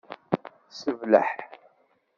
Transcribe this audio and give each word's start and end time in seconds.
Sebleḥ. 0.69 1.29